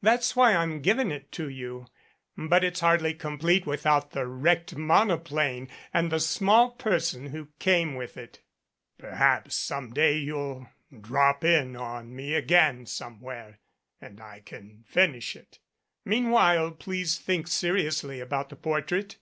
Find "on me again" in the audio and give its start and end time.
11.74-12.86